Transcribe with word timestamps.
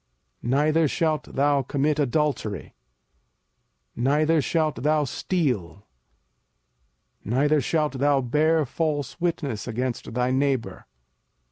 05:005:018 0.43 0.49
Neither 0.51 0.87
shalt 0.87 1.23
thou 1.25 1.61
commit 1.61 1.99
adultery. 1.99 2.73
05:005:019 3.95 4.03
Neither 4.03 4.41
shalt 4.41 4.75
thou 4.81 5.03
steal. 5.03 5.67
05:005:020 7.23 7.25
Neither 7.35 7.61
shalt 7.61 7.93
thou 7.99 8.21
bear 8.21 8.65
false 8.65 9.21
witness 9.21 9.67
against 9.67 10.11
thy 10.15 10.31
neighbour. 10.31 10.87